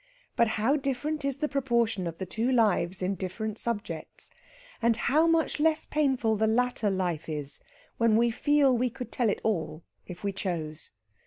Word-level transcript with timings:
But 0.35 0.47
how 0.57 0.77
different 0.77 1.23
is 1.23 1.37
the 1.37 1.47
proportion 1.47 2.07
of 2.07 2.17
the 2.17 2.25
two 2.25 2.51
lives 2.51 3.03
in 3.03 3.13
different 3.13 3.59
subjects! 3.59 4.31
And 4.81 4.97
how 4.97 5.27
much 5.27 5.59
less 5.59 5.85
painful 5.85 6.37
the 6.37 6.47
latter 6.47 6.89
life 6.89 7.29
is 7.29 7.61
when 7.97 8.17
we 8.17 8.31
feel 8.31 8.75
we 8.75 8.89
could 8.89 9.11
tell 9.11 9.29
it 9.29 9.41
all 9.43 9.83
if 10.07 10.23
we 10.23 10.33
chose. 10.33 10.89